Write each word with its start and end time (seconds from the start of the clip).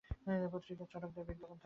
পত্রিকায় 0.51 0.89
চটকদার 0.91 1.27
বিজ্ঞাপন 1.29 1.47
থাকত। 1.47 1.59